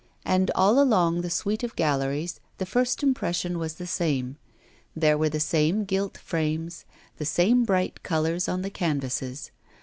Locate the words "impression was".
3.03-3.75